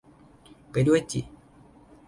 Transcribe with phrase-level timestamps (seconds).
[0.71, 1.21] ไปด้วยจิ